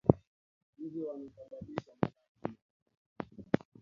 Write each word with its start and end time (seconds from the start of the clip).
Nzi 0.83 0.99
wanaosababisha 1.05 1.91
malale 2.01 2.61